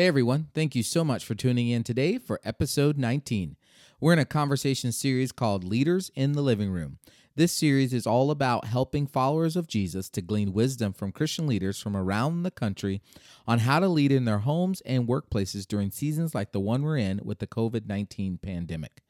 [0.00, 3.56] Hey everyone, thank you so much for tuning in today for episode 19.
[4.00, 6.96] We're in a conversation series called Leaders in the Living Room.
[7.36, 11.78] This series is all about helping followers of Jesus to glean wisdom from Christian leaders
[11.78, 13.02] from around the country
[13.46, 16.96] on how to lead in their homes and workplaces during seasons like the one we're
[16.96, 19.02] in with the COVID 19 pandemic.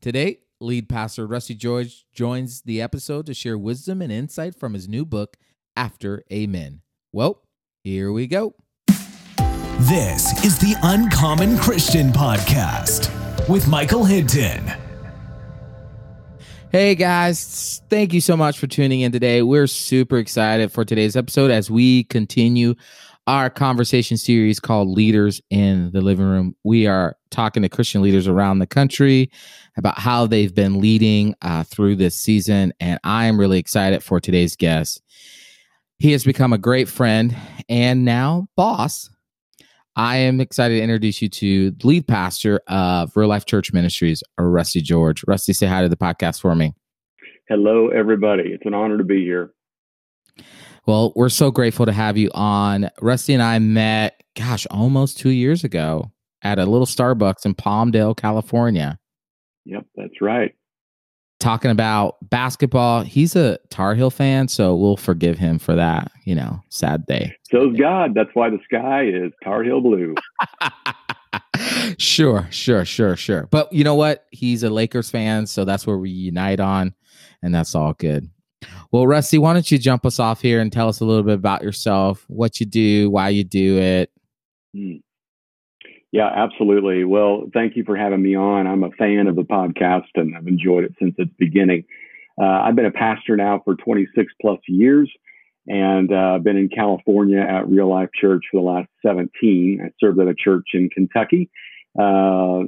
[0.00, 4.88] Today, lead pastor Rusty George joins the episode to share wisdom and insight from his
[4.88, 5.36] new book,
[5.76, 6.80] After Amen.
[7.12, 7.42] Well,
[7.84, 8.54] here we go.
[9.82, 13.08] This is the Uncommon Christian Podcast
[13.48, 14.72] with Michael Hinton.
[16.72, 19.42] Hey guys, thank you so much for tuning in today.
[19.42, 22.74] We're super excited for today's episode as we continue
[23.28, 26.56] our conversation series called Leaders in the Living Room.
[26.64, 29.30] We are talking to Christian leaders around the country
[29.76, 32.72] about how they've been leading uh, through this season.
[32.80, 35.00] And I am really excited for today's guest.
[36.00, 37.36] He has become a great friend
[37.68, 39.08] and now boss
[39.98, 44.22] I am excited to introduce you to the lead pastor of Real Life Church Ministries,
[44.38, 45.24] Rusty George.
[45.26, 46.72] Rusty, say hi to the podcast for me.
[47.48, 48.44] Hello, everybody.
[48.44, 49.50] It's an honor to be here.
[50.86, 52.88] Well, we're so grateful to have you on.
[53.02, 56.12] Rusty and I met, gosh, almost two years ago
[56.42, 59.00] at a little Starbucks in Palmdale, California.
[59.64, 60.54] Yep, that's right
[61.48, 63.00] talking about basketball.
[63.00, 67.34] He's a Tar Heel fan, so we'll forgive him for that, you know, sad day.
[67.50, 68.12] So's God.
[68.14, 70.14] That's why the sky is Tar Heel blue.
[71.98, 73.48] sure, sure, sure, sure.
[73.50, 74.26] But you know what?
[74.30, 76.94] He's a Lakers fan, so that's where we unite on,
[77.42, 78.28] and that's all good.
[78.92, 81.36] Well, Rusty, why don't you jump us off here and tell us a little bit
[81.36, 84.10] about yourself, what you do, why you do it?
[84.76, 84.96] Hmm.
[86.10, 87.04] Yeah, absolutely.
[87.04, 88.66] Well, thank you for having me on.
[88.66, 91.84] I'm a fan of the podcast and I've enjoyed it since its beginning.
[92.40, 95.10] Uh, I've been a pastor now for 26 plus years
[95.66, 99.80] and uh, been in California at Real Life Church for the last 17.
[99.84, 101.50] I served at a church in Kentucky,
[102.00, 102.62] uh,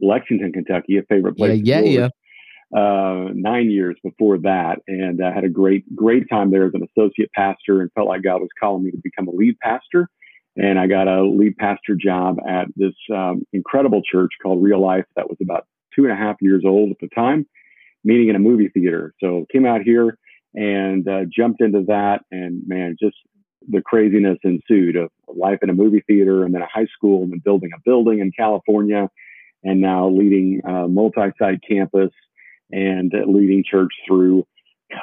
[0.00, 1.62] Lexington, Kentucky, a favorite place.
[1.64, 2.08] Yeah, yeah, yeah.
[2.76, 6.86] Uh, nine years before that, and I had a great, great time there as an
[6.96, 10.08] associate pastor, and felt like God was calling me to become a lead pastor
[10.56, 15.06] and I got a lead pastor job at this um, incredible church called Real Life
[15.16, 17.46] that was about two and a half years old at the time,
[18.04, 19.14] meeting in a movie theater.
[19.20, 20.18] So came out here
[20.54, 23.16] and uh, jumped into that, and man, just
[23.68, 27.32] the craziness ensued of life in a movie theater, and then a high school, and
[27.32, 29.08] then building a building in California,
[29.64, 32.10] and now leading a multi-site campus
[32.70, 34.46] and leading church through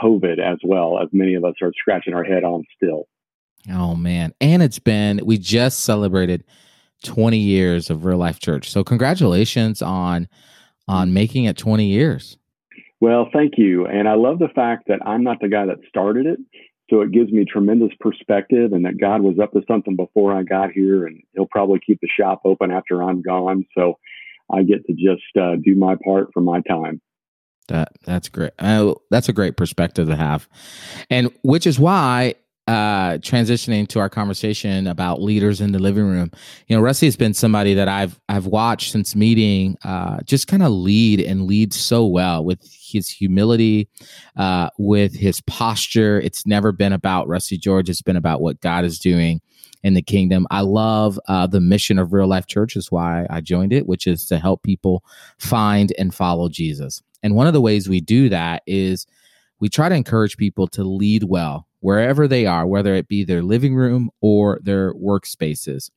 [0.01, 3.07] COVID as well, as many of us are scratching our head on still.
[3.69, 4.33] Oh man.
[4.41, 6.44] And it's been we just celebrated
[7.03, 8.72] 20 years of real life church.
[8.72, 10.27] So congratulations on
[10.88, 12.38] on making it 20 years.
[12.99, 13.85] Well, thank you.
[13.88, 16.39] And I love the fact that I'm not the guy that started it.
[16.89, 20.43] So it gives me tremendous perspective and that God was up to something before I
[20.43, 23.66] got here and he'll probably keep the shop open after I'm gone.
[23.75, 23.97] So
[24.51, 27.01] I get to just uh, do my part for my time.
[27.69, 28.51] That that's great.
[28.59, 30.49] Uh, that's a great perspective to have,
[31.09, 32.35] and which is why
[32.71, 36.31] uh, transitioning to our conversation about leaders in the living room,
[36.67, 40.63] you know, Rusty has been somebody that I've I've watched since meeting, uh, just kind
[40.63, 43.89] of lead and lead so well with his humility,
[44.37, 46.21] uh, with his posture.
[46.21, 47.89] It's never been about Rusty George.
[47.89, 49.41] It's been about what God is doing
[49.83, 50.47] in the kingdom.
[50.49, 54.07] I love uh, the mission of Real Life Church, is why I joined it, which
[54.07, 55.03] is to help people
[55.39, 57.03] find and follow Jesus.
[57.21, 59.07] And one of the ways we do that is
[59.59, 63.41] we try to encourage people to lead well wherever they are, whether it be their
[63.41, 65.91] living room or their workspaces.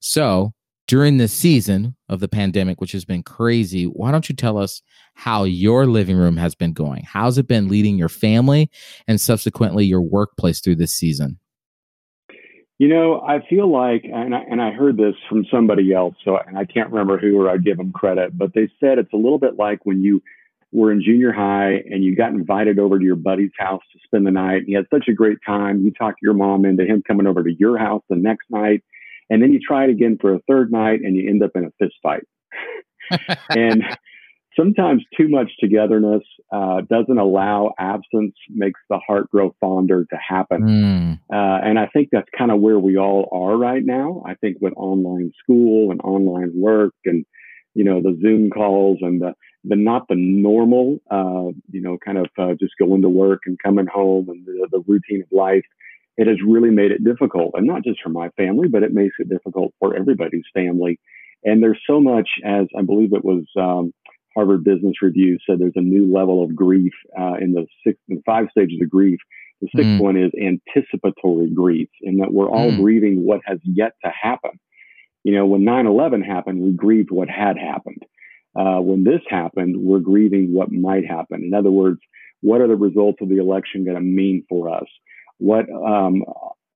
[0.00, 0.52] So,
[0.88, 4.80] during this season of the pandemic, which has been crazy, why don't you tell us
[5.14, 7.04] how your living room has been going?
[7.04, 8.70] How's it been leading your family
[9.06, 11.38] and subsequently your workplace through this season?
[12.78, 16.38] You know, I feel like, and I, and I heard this from somebody else, so
[16.38, 19.16] and I can't remember who or I give them credit, but they said it's a
[19.16, 20.22] little bit like when you
[20.72, 24.26] were in junior high and you got invited over to your buddy's house to spend
[24.26, 24.58] the night.
[24.58, 25.82] And you had such a great time.
[25.82, 28.82] You talked your mom into him coming over to your house the next night.
[29.30, 31.64] And then you try it again for a third night and you end up in
[31.64, 32.24] a fist fight.
[33.50, 33.82] and
[34.58, 36.22] sometimes too much togetherness
[36.52, 40.62] uh, doesn't allow absence, makes the heart grow fonder to happen.
[40.62, 41.20] Mm.
[41.32, 44.22] Uh, and I think that's kind of where we all are right now.
[44.26, 47.24] I think with online school and online work and,
[47.74, 49.34] you know, the Zoom calls and the,
[49.68, 53.58] the not the normal, uh, you know, kind of uh, just going to work and
[53.62, 55.64] coming home and the, the routine of life.
[56.16, 59.14] It has really made it difficult, and not just for my family, but it makes
[59.18, 60.98] it difficult for everybody's family.
[61.44, 63.92] And there's so much, as I believe it was um,
[64.34, 68.22] Harvard Business Review said, there's a new level of grief uh, in the six, in
[68.26, 69.20] five stages of grief.
[69.60, 70.00] The sixth mm.
[70.00, 72.80] one is anticipatory grief, in that we're all mm.
[72.80, 74.52] grieving what has yet to happen.
[75.24, 78.04] You know, when 9 11 happened, we grieved what had happened.
[78.56, 81.42] Uh, when this happened, we're grieving what might happen.
[81.44, 82.00] In other words,
[82.40, 84.86] what are the results of the election going to mean for us?
[85.38, 86.24] What um,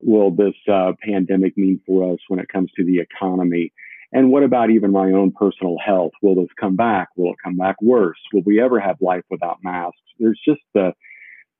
[0.00, 3.72] will this uh, pandemic mean for us when it comes to the economy?
[4.12, 6.12] And what about even my own personal health?
[6.20, 7.08] Will this come back?
[7.16, 8.18] Will it come back worse?
[8.32, 9.98] Will we ever have life without masks?
[10.18, 10.92] There's just the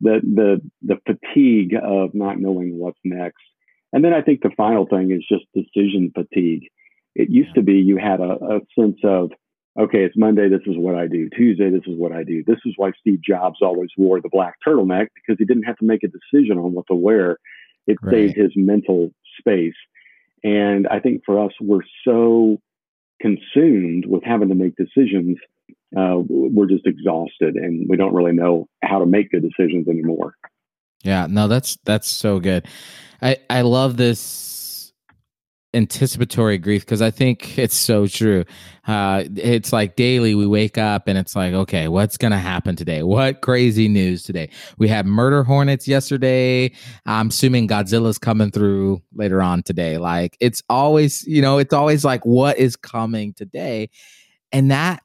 [0.00, 3.42] the the the fatigue of not knowing what's next.
[3.92, 6.64] And then I think the final thing is just decision fatigue.
[7.14, 9.32] It used to be you had a, a sense of
[9.78, 11.28] okay, it's Monday, this is what I do.
[11.30, 12.44] Tuesday, this is what I do.
[12.46, 15.84] This is why Steve Jobs always wore the black turtleneck because he didn't have to
[15.84, 17.38] make a decision on what to wear.
[17.86, 18.12] It right.
[18.12, 19.74] saved his mental space.
[20.44, 22.58] And I think for us, we're so
[23.20, 25.38] consumed with having to make decisions,
[25.96, 30.34] uh, we're just exhausted and we don't really know how to make good decisions anymore.
[31.02, 32.66] Yeah, no, that's that's so good.
[33.20, 34.61] I I love this
[35.74, 38.44] anticipatory grief because I think it's so true.
[38.86, 42.76] Uh, it's like daily we wake up and it's like, okay, what's going to happen
[42.76, 43.02] today?
[43.02, 44.50] What crazy news today?
[44.78, 46.72] We had murder hornets yesterday.
[47.06, 49.98] I'm assuming Godzilla's coming through later on today.
[49.98, 53.88] Like it's always, you know, it's always like, what is coming today?
[54.50, 55.02] And that,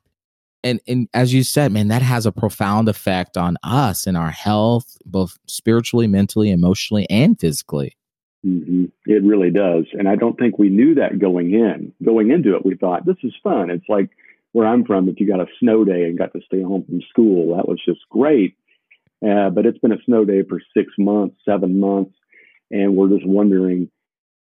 [0.63, 4.31] and, and as you said, man, that has a profound effect on us and our
[4.31, 7.95] health, both spiritually, mentally, emotionally, and physically.
[8.45, 8.85] Mm-hmm.
[9.05, 9.85] It really does.
[9.93, 11.93] And I don't think we knew that going in.
[12.03, 13.69] Going into it, we thought, this is fun.
[13.69, 14.09] It's like
[14.51, 17.01] where I'm from, if you got a snow day and got to stay home from
[17.09, 18.55] school, that was just great.
[19.27, 22.13] Uh, but it's been a snow day for six months, seven months,
[22.69, 23.89] and we're just wondering.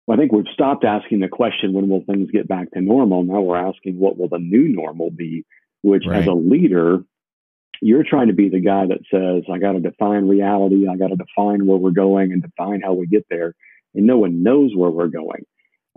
[0.06, 3.22] Well, I think we've stopped asking the question, when will things get back to normal?
[3.22, 5.44] Now we're asking, what will the new normal be?
[5.82, 6.20] Which, right.
[6.20, 7.04] as a leader,
[7.82, 11.08] you're trying to be the guy that says, I got to define reality, I got
[11.08, 13.54] to define where we're going and define how we get there
[13.94, 15.44] and no one knows where we're going.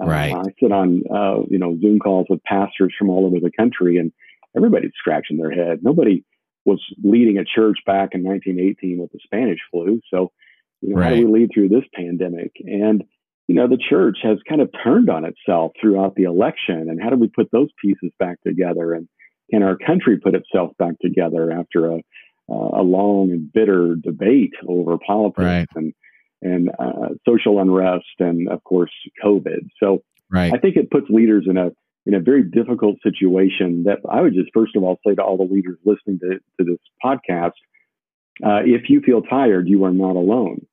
[0.02, 0.34] Uh, right.
[0.34, 3.98] I sit on uh, you know Zoom calls with pastors from all over the country,
[3.98, 4.12] and
[4.56, 5.80] everybody's scratching their head.
[5.82, 6.26] Nobody
[6.66, 10.02] was leading a church back in 1918 with the Spanish flu.
[10.12, 10.32] So,
[10.82, 11.10] you know, right.
[11.10, 12.52] how do we lead through this pandemic?
[12.60, 13.04] And
[13.48, 16.90] you know, the church has kind of turned on itself throughout the election.
[16.90, 18.94] And how do we put those pieces back together?
[18.94, 19.08] And
[19.52, 22.00] can our country put itself back together after a
[22.48, 25.68] a long and bitter debate over politics right.
[25.76, 25.94] and
[26.42, 28.92] and uh, social unrest, and of course
[29.24, 29.70] COVID.
[29.80, 30.54] So right.
[30.54, 31.72] I think it puts leaders in a
[32.06, 33.84] in a very difficult situation.
[33.86, 36.72] That I would just first of all say to all the leaders listening to, to
[36.72, 37.54] this podcast:
[38.46, 40.66] uh, if you feel tired, you are not alone.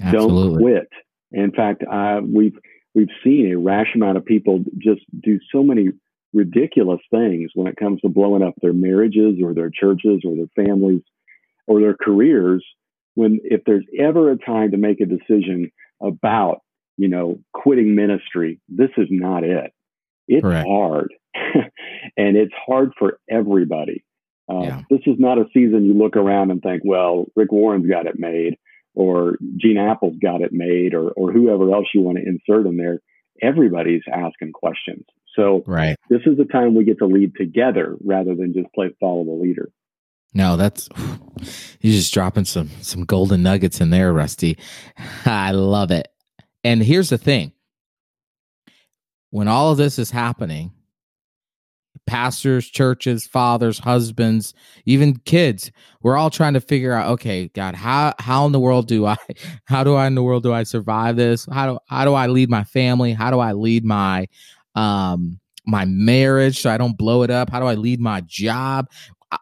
[0.00, 0.48] Absolutely.
[0.48, 0.88] Don't quit.
[1.32, 2.56] In fact, uh, we've
[2.94, 5.88] we've seen a rash amount of people just do so many
[6.32, 10.64] ridiculous things when it comes to blowing up their marriages or their churches or their
[10.64, 11.02] families
[11.66, 12.64] or their careers
[13.14, 15.70] when if there's ever a time to make a decision
[16.02, 16.60] about
[16.96, 19.72] you know quitting ministry this is not it.
[20.26, 20.66] It's Correct.
[20.68, 21.14] hard.
[22.16, 24.04] And it's hard for everybody.
[24.50, 24.82] Uh, yeah.
[24.90, 28.18] this is not a season you look around and think well rick warren's got it
[28.18, 28.56] made
[28.94, 32.76] or Gene Appel's got it made or, or whoever else you want to insert in
[32.76, 32.98] there.
[33.40, 35.04] Everybody's asking questions
[35.34, 35.96] so right.
[36.10, 39.32] this is the time we get to lead together rather than just play follow the
[39.32, 39.70] leader
[40.34, 40.88] no, that's
[41.80, 44.58] you're just dropping some some golden nuggets in there, Rusty.
[45.24, 46.08] I love it.
[46.64, 47.52] And here's the thing.
[49.30, 50.72] When all of this is happening,
[52.06, 54.54] pastors, churches, fathers, husbands,
[54.86, 55.70] even kids,
[56.02, 59.16] we're all trying to figure out, okay, God, how how in the world do I
[59.64, 61.46] how do I in the world do I survive this?
[61.52, 63.12] How do how do I lead my family?
[63.12, 64.28] How do I lead my
[64.78, 67.50] um my marriage so I don't blow it up?
[67.50, 68.86] How do I lead my job?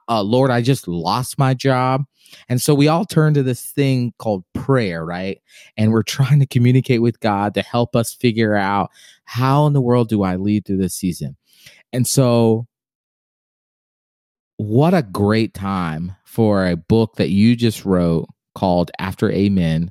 [0.08, 2.04] uh, Lord, I just lost my job.
[2.48, 5.40] And so we all turn to this thing called prayer, right?
[5.76, 8.90] And we're trying to communicate with God to help us figure out
[9.24, 11.36] how in the world do I lead through this season.
[11.92, 12.66] And so,
[14.58, 19.90] what a great time for a book that you just wrote called After Amen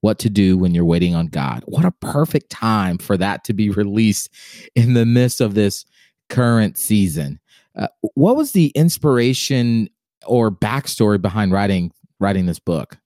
[0.00, 1.64] What to Do When You're Waiting on God.
[1.66, 4.30] What a perfect time for that to be released
[4.74, 5.84] in the midst of this
[6.28, 7.40] current season.
[7.76, 9.88] Uh, what was the inspiration
[10.26, 12.98] or backstory behind writing writing this book?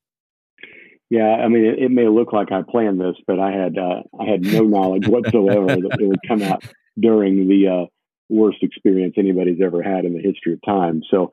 [1.11, 4.03] Yeah, I mean, it, it may look like I planned this, but I had uh,
[4.19, 6.65] I had no knowledge whatsoever that it would come out
[6.99, 7.87] during the uh,
[8.33, 11.03] worst experience anybody's ever had in the history of time.
[11.11, 11.33] So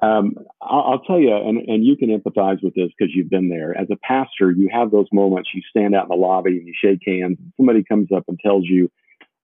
[0.00, 3.50] um, I'll, I'll, tell you, and, and you can empathize with this because you've been
[3.50, 3.76] there.
[3.76, 5.50] As a pastor, you have those moments.
[5.54, 7.36] You stand out in the lobby and you shake hands.
[7.38, 8.90] And somebody comes up and tells you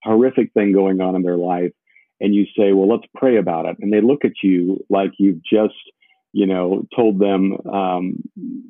[0.02, 1.73] horrific thing going on in their life,
[2.20, 3.76] and you say, well, let's pray about it.
[3.80, 5.75] And they look at you like you've just,
[6.32, 8.16] you know, told them um,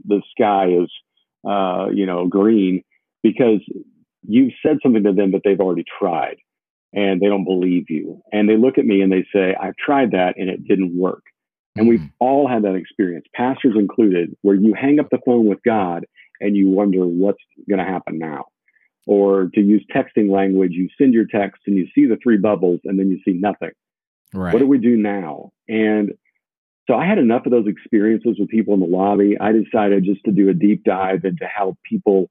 [0.06, 0.90] the sky is,
[1.48, 2.82] uh, you know, green
[3.22, 3.60] because
[4.26, 6.36] you've said something to them that they've already tried.
[6.94, 8.22] And they don't believe you.
[8.32, 11.22] And they look at me and they say, I've tried that and it didn't work.
[11.76, 12.12] And we've Mm.
[12.20, 16.06] all had that experience, pastors included, where you hang up the phone with God
[16.40, 18.46] and you wonder what's going to happen now.
[19.06, 22.80] Or to use texting language, you send your text and you see the three bubbles
[22.84, 23.72] and then you see nothing.
[24.32, 24.52] Right.
[24.52, 25.50] What do we do now?
[25.68, 26.12] And
[26.86, 29.36] so I had enough of those experiences with people in the lobby.
[29.40, 32.30] I decided just to do a deep dive into how people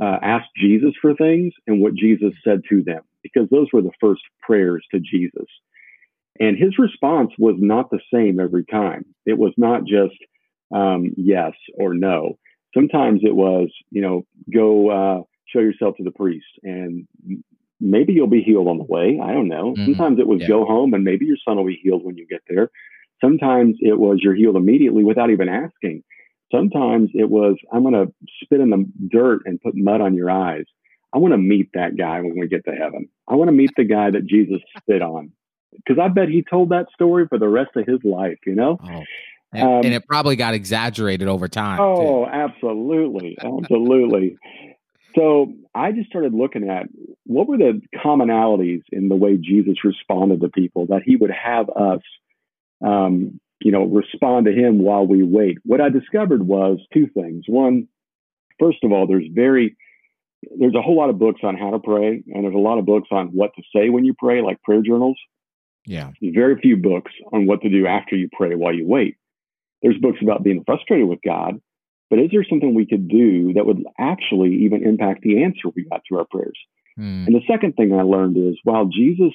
[0.00, 3.92] uh, asked Jesus for things and what Jesus said to them, because those were the
[4.00, 5.46] first prayers to Jesus.
[6.40, 9.04] And his response was not the same every time.
[9.26, 10.14] It was not just
[10.72, 12.38] um, yes or no.
[12.74, 17.08] Sometimes it was, you know, go uh, show yourself to the priest and
[17.80, 19.18] maybe you'll be healed on the way.
[19.22, 19.74] I don't know.
[19.76, 19.84] Mhm.
[19.84, 20.48] Sometimes it was Yeah.
[20.48, 22.70] go home and maybe your son will be healed when you get there.
[23.20, 26.02] Sometimes it was you're healed immediately without even asking.
[26.50, 28.12] Sometimes it was I'm going to
[28.42, 30.64] spit in the dirt and put mud on your eyes.
[31.12, 33.08] I want to meet that guy when we get to heaven.
[33.26, 35.32] I want to meet the guy that Jesus spit on.
[35.74, 38.78] Because I bet he told that story for the rest of his life, you know?
[38.82, 39.02] Oh.
[39.52, 41.78] And, Um, and it probably got exaggerated over time.
[41.78, 41.82] too.
[41.82, 43.38] Oh, absolutely.
[43.40, 44.36] Absolutely.
[45.14, 46.86] So I just started looking at
[47.24, 51.70] what were the commonalities in the way Jesus responded to people that he would have
[51.70, 52.02] us,
[52.84, 55.58] um, you know, respond to him while we wait.
[55.64, 57.44] What I discovered was two things.
[57.48, 57.88] One,
[58.60, 59.76] first of all, there's very,
[60.58, 62.86] there's a whole lot of books on how to pray, and there's a lot of
[62.86, 65.18] books on what to say when you pray, like prayer journals.
[65.84, 66.12] Yeah.
[66.20, 69.16] There's very few books on what to do after you pray while you wait.
[69.82, 71.60] There's books about being frustrated with God,
[72.10, 75.84] but is there something we could do that would actually even impact the answer we
[75.88, 76.58] got to our prayers?
[76.98, 77.26] Mm.
[77.26, 79.32] And the second thing I learned is while Jesus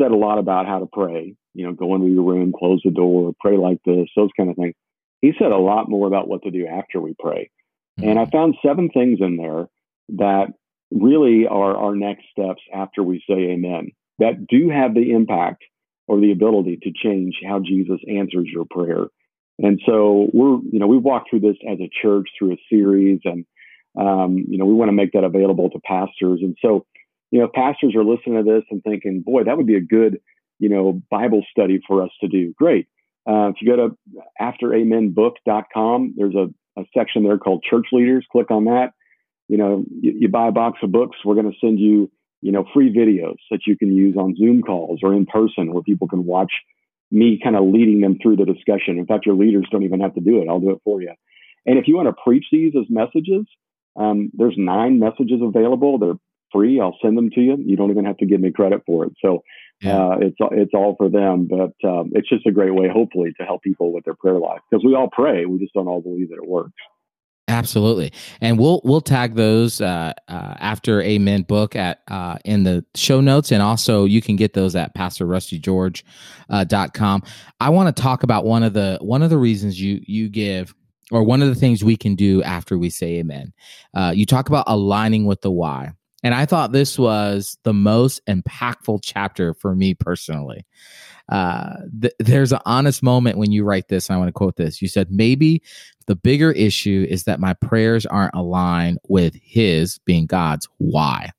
[0.00, 2.90] said a lot about how to pray, you know, go into your room, close the
[2.90, 4.74] door, pray like this, those kind of things,
[5.20, 7.50] he said a lot more about what to do after we pray.
[8.02, 9.68] And I found seven things in there
[10.16, 10.46] that
[10.90, 15.64] really are our next steps after we say amen that do have the impact
[16.06, 19.06] or the ability to change how Jesus answers your prayer.
[19.58, 23.20] And so we're, you know, we've walked through this as a church through a series
[23.24, 23.44] and,
[23.98, 26.40] um, you know, we want to make that available to pastors.
[26.42, 26.86] And so,
[27.34, 30.20] you know, pastors are listening to this and thinking, boy, that would be a good,
[30.60, 32.54] you know, Bible study for us to do.
[32.56, 32.86] Great.
[33.28, 33.96] Uh, if you go to
[34.40, 36.46] afteramenbook.com, there's a,
[36.80, 38.24] a section there called church leaders.
[38.30, 38.90] Click on that.
[39.48, 42.08] You know, you, you buy a box of books, we're going to send you,
[42.40, 45.82] you know, free videos that you can use on Zoom calls or in person where
[45.82, 46.52] people can watch
[47.10, 48.96] me kind of leading them through the discussion.
[48.96, 50.48] In fact, your leaders don't even have to do it.
[50.48, 51.14] I'll do it for you.
[51.66, 53.44] And if you want to preach these as messages,
[53.96, 55.98] um, there's nine messages available.
[55.98, 56.14] They're
[56.54, 56.80] free.
[56.80, 57.56] I'll send them to you.
[57.58, 59.12] You don't even have to give me credit for it.
[59.24, 59.42] So
[59.82, 59.98] Yeah.
[59.98, 61.48] uh, it's it's all for them.
[61.56, 64.60] But um, it's just a great way, hopefully, to help people with their prayer life
[64.70, 65.44] because we all pray.
[65.44, 66.80] We just don't all believe that it works.
[67.46, 72.86] Absolutely, and we'll we'll tag those uh, uh, after Amen book at uh, in the
[72.94, 76.02] show notes, and also you can get those at PastorRustyGeorge
[76.48, 77.22] uh, dot com.
[77.60, 80.74] I want to talk about one of the one of the reasons you you give,
[81.12, 83.52] or one of the things we can do after we say Amen.
[83.92, 85.92] Uh, you talk about aligning with the why,
[86.24, 90.66] and I thought this was the most impactful chapter for me personally.
[91.28, 94.80] Uh, th- there's an honest moment when you write this, I want to quote this.
[94.80, 95.62] You said maybe
[96.06, 101.30] the bigger issue is that my prayers aren't aligned with his being God's why.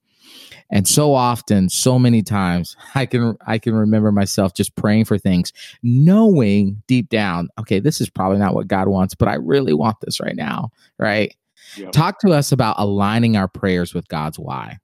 [0.71, 5.17] And so often, so many times, I can I can remember myself just praying for
[5.17, 9.73] things, knowing deep down, okay, this is probably not what God wants, but I really
[9.73, 11.35] want this right now, right?
[11.77, 11.91] Yep.
[11.91, 14.77] Talk to us about aligning our prayers with God's why.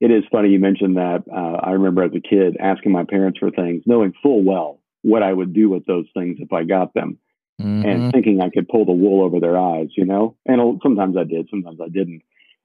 [0.00, 1.24] It is funny you mentioned that.
[1.32, 5.22] Uh, I remember as a kid asking my parents for things, knowing full well what
[5.22, 7.18] I would do with those things if I got them.
[7.62, 7.84] Mhm.
[7.84, 10.34] and thinking I could pull the wool over their eyes, you know?
[10.44, 12.22] And sometimes I did, sometimes I didn't.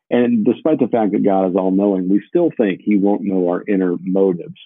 [0.09, 3.49] And despite the fact that God is all knowing, we still think he won't know
[3.49, 4.59] our inner motives.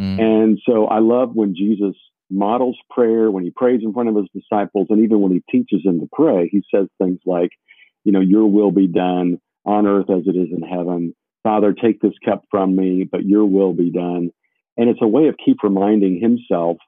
[0.00, 0.18] Mhm.
[0.18, 1.94] And so I love when Jesus
[2.28, 5.84] models prayer, when he prays in front of his disciples, and even when he teaches
[5.84, 7.52] them to pray, he says things like,
[8.08, 11.14] you know, your will be done on earth as it is in heaven.
[11.42, 14.30] Father, take this cup from me, but your will be done.
[14.78, 16.78] And it's a way of keep reminding himself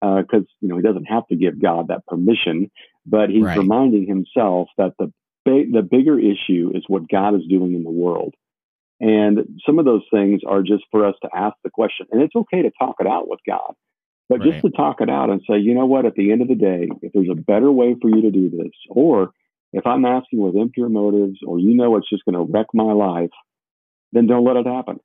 [0.00, 2.70] uh, because you know he doesn't have to give God that permission,
[3.04, 3.58] but he's Right.
[3.58, 5.12] reminding himself that the
[5.44, 8.32] ba- the bigger issue is what God is doing in the world,
[9.00, 12.34] and some of those things are just for us to ask the question, and it's
[12.34, 13.74] okay to talk it out with God,
[14.30, 14.50] but Right.
[14.52, 16.54] just to talk it out and say, you know what, at the end of the
[16.54, 19.32] day, if there's a better way for you to do this, or
[19.72, 22.92] if I'm asking with impure motives, or you know it's just going to wreck my
[22.92, 23.30] life,
[24.12, 25.00] then don't let it happen.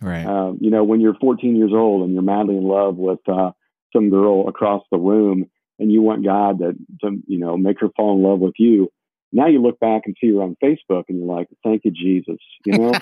[0.00, 0.24] Right.
[0.24, 3.50] Uh, you know, when you're 14 years old and you're madly in love with uh,
[3.92, 6.72] some girl across the room, and you want God to,
[7.02, 8.90] to, you know, make her fall in love with you.
[9.32, 12.38] Now you look back and see her on Facebook, and you're like, "Thank you, Jesus."
[12.64, 12.92] You know,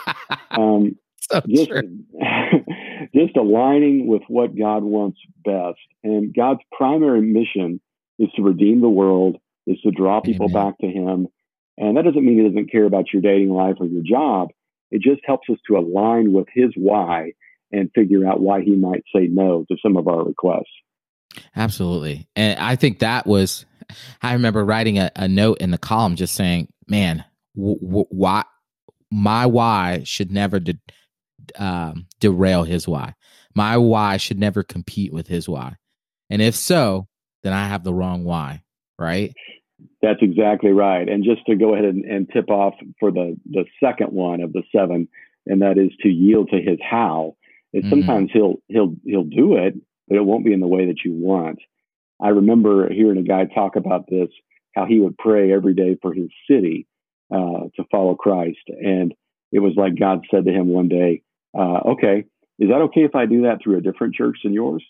[0.50, 1.70] um, so just,
[3.14, 5.78] just aligning with what God wants best.
[6.02, 7.80] And God's primary mission
[8.18, 9.36] is to redeem the world,
[9.66, 10.64] is to draw people Amen.
[10.64, 11.28] back to Him.
[11.78, 14.48] And that doesn't mean He doesn't care about your dating life or your job.
[14.90, 17.32] It just helps us to align with His why
[17.72, 20.64] and figure out why He might say no to some of our requests.
[21.54, 22.28] Absolutely.
[22.34, 23.66] And I think that was,
[24.22, 27.24] I remember writing a, a note in the column just saying, man,
[27.56, 28.44] w- w- why
[29.10, 30.78] my why should never de-
[31.58, 33.14] um, derail his why.
[33.54, 35.76] My why should never compete with his why.
[36.28, 37.08] And if so,
[37.42, 38.62] then I have the wrong why,
[38.98, 39.34] right?
[40.02, 41.08] That's exactly right.
[41.08, 44.52] And just to go ahead and, and tip off for the the second one of
[44.52, 45.08] the seven,
[45.46, 47.36] and that is to yield to his how.
[47.72, 47.90] Is mm-hmm.
[47.90, 49.74] sometimes he'll he'll he'll do it,
[50.08, 51.58] but it won't be in the way that you want.
[52.20, 54.28] I remember hearing a guy talk about this,
[54.74, 56.86] how he would pray every day for his city
[57.30, 58.58] uh, to follow Christ.
[58.68, 59.14] And
[59.52, 61.22] it was like God said to him one day,
[61.56, 62.24] uh, Okay,
[62.58, 64.84] is that okay if I do that through a different church than yours?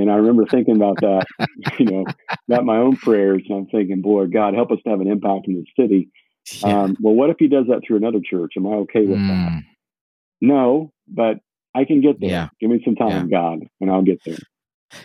[0.00, 1.26] And I remember thinking about that,
[1.78, 2.04] you know,
[2.48, 3.42] about my own prayers.
[3.48, 6.10] And I'm thinking, boy, God, help us to have an impact in the city.
[6.60, 6.82] Yeah.
[6.82, 8.54] Um, well, what if he does that through another church?
[8.56, 9.28] Am I okay with mm.
[9.28, 9.62] that?
[10.40, 11.38] No, but
[11.74, 12.30] I can get there.
[12.30, 12.48] Yeah.
[12.60, 13.38] Give me some time, yeah.
[13.38, 14.38] God, and I'll get there.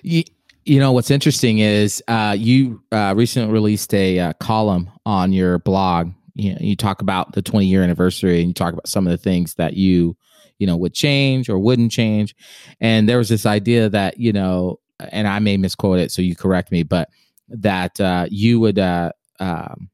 [0.02, 0.24] You,
[0.66, 5.60] you know what's interesting is uh, you uh, recently released a uh, column on your
[5.60, 6.12] blog.
[6.36, 9.12] You, know, you talk about the 20 year anniversary, and you talk about some of
[9.12, 10.16] the things that you
[10.60, 12.36] you know would change or wouldn't change.
[12.80, 14.80] And there was this idea that you know,
[15.12, 17.10] and I may misquote it, so you correct me, but
[17.50, 19.90] that uh, you would uh, um,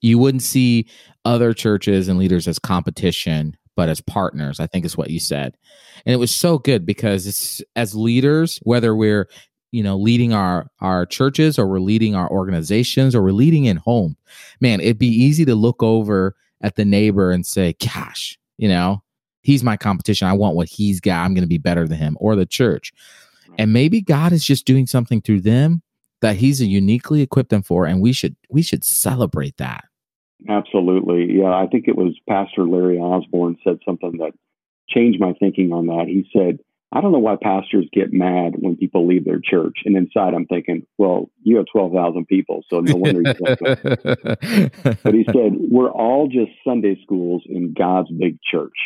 [0.00, 0.86] you wouldn't see
[1.24, 5.56] other churches and leaders as competition but as partners, I think is what you said.
[6.04, 9.26] And it was so good because it's as leaders, whether we're
[9.70, 13.76] you know leading our our churches or we're leading our organizations or we're leading in
[13.76, 14.16] home
[14.60, 19.00] man it'd be easy to look over at the neighbor and say gosh you know
[19.42, 20.28] he's my competition.
[20.28, 21.24] I want what he's got.
[21.24, 22.92] I'm going to be better than him or the church
[23.58, 25.82] and maybe god is just doing something through them
[26.20, 29.84] that he's uniquely equipped them for and we should we should celebrate that
[30.48, 31.38] Absolutely.
[31.38, 34.32] Yeah, I think it was Pastor Larry Osborne said something that
[34.88, 36.06] changed my thinking on that.
[36.06, 36.60] He said,
[36.92, 39.78] I don't know why pastors get mad when people leave their church.
[39.84, 43.34] And inside, I'm thinking, well, you have 12,000 people, so no wonder you
[45.04, 48.76] But he said, we're all just Sunday schools in God's big church.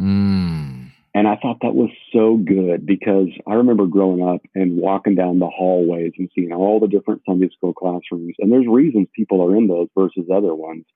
[0.00, 0.81] Mm.
[1.14, 5.40] And I thought that was so good because I remember growing up and walking down
[5.40, 8.34] the hallways and seeing all the different Sunday school classrooms.
[8.38, 10.86] And there's reasons people are in those versus other ones.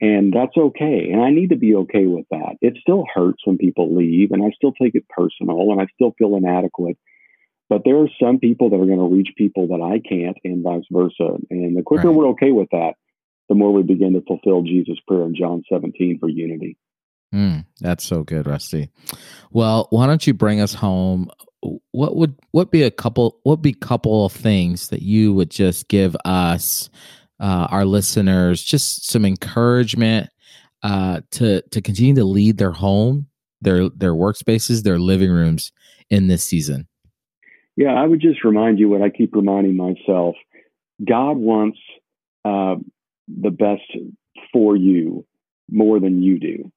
[0.00, 1.10] And that's okay.
[1.12, 2.56] And I need to be okay with that.
[2.60, 6.12] It still hurts when people leave, and I still take it personal and I still
[6.18, 6.98] feel inadequate.
[7.68, 10.62] But there are some people that are going to reach people that I can't, and
[10.62, 11.38] vice versa.
[11.50, 12.16] And the quicker right.
[12.16, 12.94] we're okay with that,
[13.48, 16.76] the more we begin to fulfill Jesus' prayer in John 17 for unity.
[17.34, 18.90] Mm, that's so good, Rusty.
[19.50, 21.28] Well, why don't you bring us home?
[21.90, 25.88] What would what be a couple what be couple of things that you would just
[25.88, 26.88] give us,
[27.40, 30.30] uh, our listeners, just some encouragement
[30.82, 33.26] uh, to to continue to lead their home,
[33.60, 35.72] their their workspaces, their living rooms
[36.08, 36.86] in this season?
[37.76, 40.36] Yeah, I would just remind you what I keep reminding myself:
[41.04, 41.78] God wants
[42.44, 42.76] uh,
[43.26, 43.82] the best
[44.52, 45.26] for you
[45.68, 46.72] more than you do.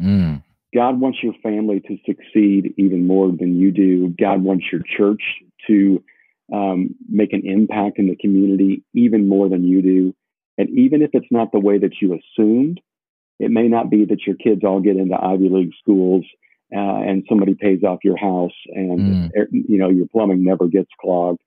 [0.00, 0.42] Mm.
[0.74, 4.08] God wants your family to succeed even more than you do.
[4.18, 5.22] God wants your church
[5.66, 6.02] to
[6.52, 10.14] um, make an impact in the community even more than you do.
[10.58, 12.80] And even if it's not the way that you assumed,
[13.38, 16.24] it may not be that your kids all get into Ivy League schools
[16.74, 19.46] uh, and somebody pays off your house and mm.
[19.50, 21.40] you know your plumbing never gets clogged.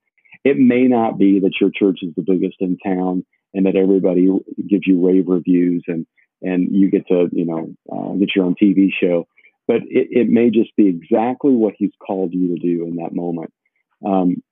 [0.44, 4.28] It may not be that your church is the biggest in town and that everybody
[4.68, 6.06] gives you rave reviews and
[6.46, 9.28] and you get to, you know, uh, get your own TV show.
[9.68, 13.16] But it, it, may just be exactly what he's called you to do in that
[13.16, 13.52] moment.
[14.06, 14.44] Um,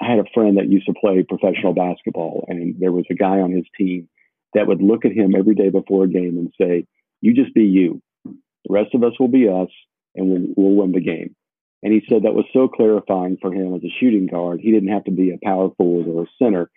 [0.00, 3.40] I had a friend that used to play professional basketball, and there was a guy
[3.40, 4.08] on his team
[4.54, 6.86] that would look at him every day before a game and say,
[7.20, 8.00] "You just be you.
[8.24, 8.32] The
[8.70, 9.68] rest of us will be us,
[10.14, 11.34] and we'll, we'll win the game."
[11.82, 14.60] And he said that was so clarifying for him as a shooting guard.
[14.60, 16.70] He didn't have to be a power forward or a center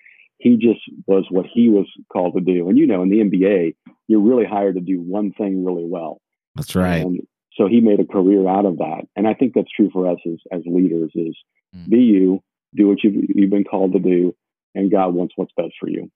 [0.44, 2.68] he just was what he was called to do.
[2.68, 3.76] And you know, in the NBA,
[4.08, 6.20] you're really hired to do one thing really well.
[6.56, 7.02] That's right.
[7.02, 7.22] And
[7.54, 9.04] so he made a career out of that.
[9.16, 11.36] And I think that's true for us as, as leaders is
[11.76, 11.90] mm.
[11.90, 12.42] be you,
[12.76, 14.36] do what you've, you've been called to do,
[14.76, 16.10] and God wants what's best for you.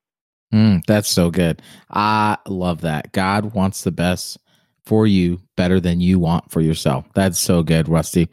[0.53, 1.61] Mm, that's so good.
[1.89, 3.11] I love that.
[3.11, 4.37] God wants the best
[4.87, 7.05] for you better than you want for yourself.
[7.13, 8.29] That's so good, Rusty.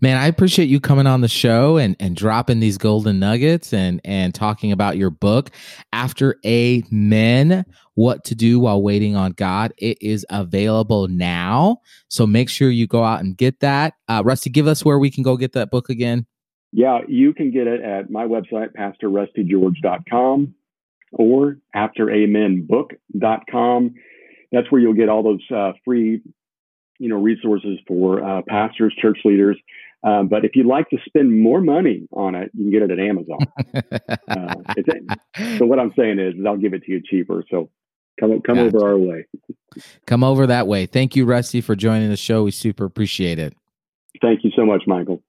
[0.00, 4.00] Man, I appreciate you coming on the show and, and dropping these golden nuggets and,
[4.04, 5.50] and talking about your book,
[5.92, 7.64] After Amen
[7.94, 9.72] What to Do While Waiting on God.
[9.78, 11.78] It is available now.
[12.06, 13.94] So make sure you go out and get that.
[14.06, 16.24] Uh, Rusty, give us where we can go get that book again.
[16.70, 20.54] Yeah, you can get it at my website, pastorrustygeorge.com
[21.12, 23.94] or afteramenbook.com
[24.52, 26.20] that's where you'll get all those uh, free,
[26.98, 29.58] you know, resources for uh, pastors, church leaders.
[30.02, 32.90] Um, but if you'd like to spend more money on it, you can get it
[32.90, 33.38] at Amazon.
[34.28, 37.42] uh, so what I'm saying is, is, I'll give it to you cheaper.
[37.50, 37.70] So
[38.20, 38.76] come come gotcha.
[38.76, 39.26] over our way.
[40.06, 40.86] come over that way.
[40.86, 42.44] Thank you, Rusty, for joining the show.
[42.44, 43.54] We super appreciate it.
[44.22, 45.22] Thank you so much, Michael.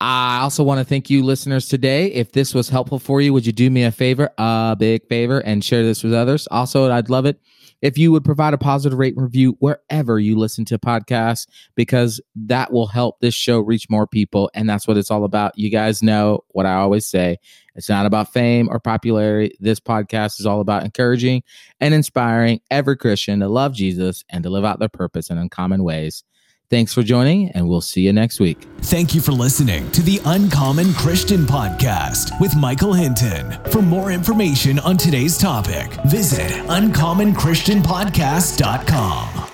[0.00, 2.08] I also want to thank you, listeners, today.
[2.08, 5.38] If this was helpful for you, would you do me a favor, a big favor,
[5.38, 6.46] and share this with others?
[6.50, 7.40] Also, I'd love it
[7.84, 12.18] if you would provide a positive rate and review wherever you listen to podcasts, because
[12.34, 14.50] that will help this show reach more people.
[14.54, 15.58] And that's what it's all about.
[15.58, 17.36] You guys know what I always say
[17.74, 19.54] it's not about fame or popularity.
[19.60, 21.42] This podcast is all about encouraging
[21.78, 25.84] and inspiring every Christian to love Jesus and to live out their purpose in uncommon
[25.84, 26.24] ways.
[26.70, 28.58] Thanks for joining, and we'll see you next week.
[28.82, 33.56] Thank you for listening to the Uncommon Christian Podcast with Michael Hinton.
[33.70, 39.53] For more information on today's topic, visit uncommonchristianpodcast.com.